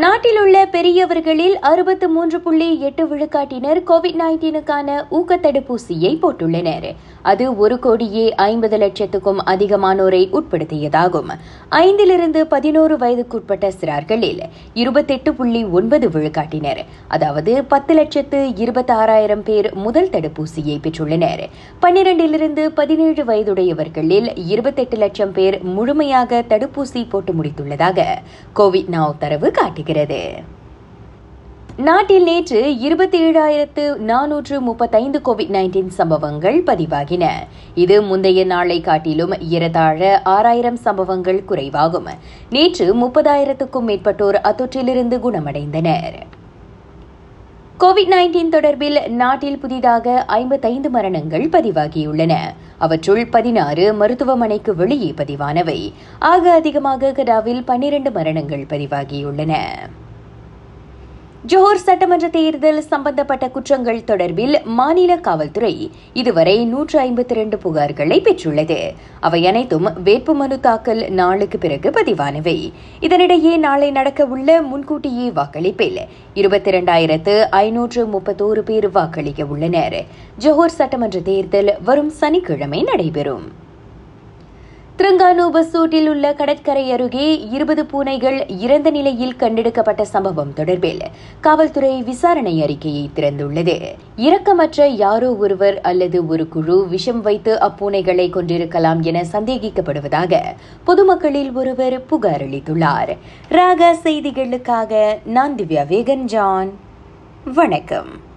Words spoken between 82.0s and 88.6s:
சனிக்கிழமை நடைபெறும். திருங்கானு பசூட்டில் உள்ள கடற்கரை அருகே இருபது பூனைகள்